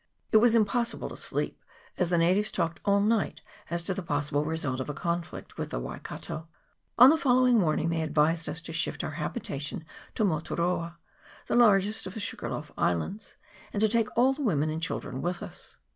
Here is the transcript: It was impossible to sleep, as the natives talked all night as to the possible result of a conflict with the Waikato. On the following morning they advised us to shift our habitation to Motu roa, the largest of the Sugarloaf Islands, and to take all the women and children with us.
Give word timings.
It 0.31 0.37
was 0.37 0.55
impossible 0.55 1.09
to 1.09 1.15
sleep, 1.15 1.63
as 1.95 2.09
the 2.09 2.17
natives 2.17 2.49
talked 2.49 2.79
all 2.85 3.01
night 3.01 3.41
as 3.69 3.83
to 3.83 3.93
the 3.93 4.01
possible 4.01 4.43
result 4.43 4.79
of 4.79 4.89
a 4.89 4.95
conflict 4.95 5.57
with 5.59 5.69
the 5.69 5.79
Waikato. 5.79 6.47
On 6.97 7.11
the 7.11 7.17
following 7.19 7.59
morning 7.59 7.89
they 7.89 8.01
advised 8.01 8.49
us 8.49 8.61
to 8.63 8.73
shift 8.73 9.03
our 9.03 9.11
habitation 9.21 9.85
to 10.15 10.25
Motu 10.25 10.55
roa, 10.55 10.97
the 11.45 11.55
largest 11.55 12.07
of 12.07 12.15
the 12.15 12.19
Sugarloaf 12.19 12.71
Islands, 12.79 13.35
and 13.73 13.79
to 13.79 13.87
take 13.87 14.07
all 14.17 14.33
the 14.33 14.41
women 14.41 14.71
and 14.71 14.81
children 14.81 15.21
with 15.21 15.43
us. 15.43 15.77